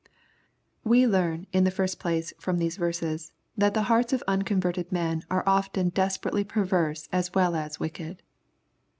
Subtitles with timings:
[0.83, 5.21] We leam, in the first place, from these verses, that the hearts of unconverted men
[5.29, 8.23] are often desperately per^ verse as wdl as wicked.